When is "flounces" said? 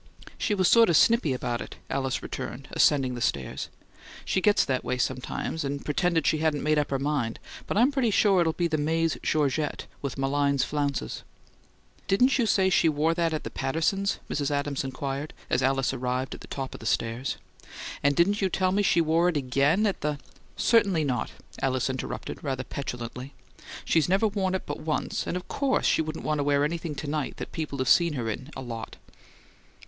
10.63-11.21